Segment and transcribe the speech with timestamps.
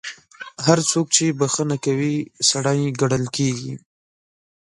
[0.65, 2.15] هر څوک چې بخښنه کوي،
[2.49, 3.73] سړی ګڼل کیږي.